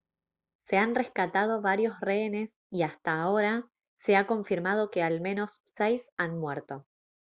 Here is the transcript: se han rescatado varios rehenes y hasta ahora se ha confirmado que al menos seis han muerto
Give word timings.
se 0.63 0.77
han 0.77 0.95
rescatado 0.95 1.61
varios 1.61 1.99
rehenes 1.99 2.49
y 2.71 2.81
hasta 2.81 3.21
ahora 3.21 3.67
se 3.99 4.15
ha 4.15 4.25
confirmado 4.25 4.89
que 4.89 5.03
al 5.03 5.21
menos 5.21 5.61
seis 5.75 6.09
han 6.17 6.39
muerto 6.39 6.87